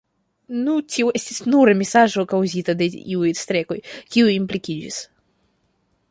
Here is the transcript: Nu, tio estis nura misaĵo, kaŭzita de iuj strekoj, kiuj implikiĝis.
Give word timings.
Nu, 0.67 0.75
tio 0.93 1.09
estis 1.17 1.35
nura 1.55 1.75
misaĵo, 1.81 2.25
kaŭzita 2.31 2.75
de 2.79 2.87
iuj 3.17 3.33
strekoj, 3.41 3.77
kiuj 4.15 4.33
implikiĝis. 4.37 4.99